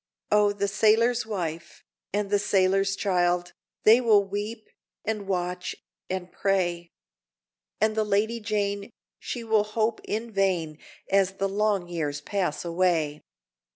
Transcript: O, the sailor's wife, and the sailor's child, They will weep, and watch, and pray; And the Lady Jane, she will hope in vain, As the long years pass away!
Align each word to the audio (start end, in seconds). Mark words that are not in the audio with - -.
O, 0.31 0.51
the 0.51 0.67
sailor's 0.67 1.27
wife, 1.27 1.83
and 2.11 2.31
the 2.31 2.39
sailor's 2.39 2.95
child, 2.95 3.53
They 3.83 4.01
will 4.01 4.23
weep, 4.23 4.67
and 5.05 5.27
watch, 5.27 5.75
and 6.09 6.31
pray; 6.31 6.89
And 7.79 7.95
the 7.95 8.03
Lady 8.03 8.39
Jane, 8.39 8.89
she 9.19 9.43
will 9.43 9.63
hope 9.63 10.01
in 10.03 10.31
vain, 10.31 10.79
As 11.11 11.33
the 11.33 11.47
long 11.47 11.87
years 11.87 12.19
pass 12.19 12.65
away! 12.65 13.21